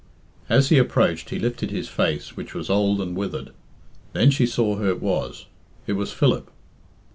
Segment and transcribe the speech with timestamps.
[0.49, 3.51] As he approached he lifted his face, which was old and withered.
[4.13, 5.45] Then she saw who it was.
[5.85, 6.49] It was Philip.